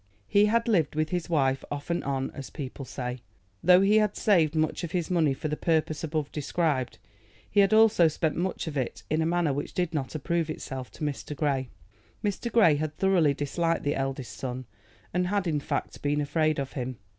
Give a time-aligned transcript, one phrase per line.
[0.27, 3.21] He had lived with his wife off and on, as people say.
[3.63, 6.97] Though he had saved much of his money for the purpose above described,
[7.47, 10.89] he had also spent much of it in a manner which did not approve itself
[10.93, 11.35] to Mr.
[11.35, 11.69] Grey.
[12.23, 12.51] Mr.
[12.51, 14.65] Grey had thoroughly disliked the eldest son,
[15.13, 16.97] and had, in fact, been afraid of him.